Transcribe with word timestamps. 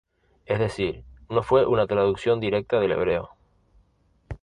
Es 0.47 0.57
decir, 0.57 1.03
no 1.29 1.43
fue 1.43 1.63
una 1.67 1.85
traducción 1.85 2.39
directa 2.39 2.79
del 2.79 2.93
Hebreo. 2.93 3.29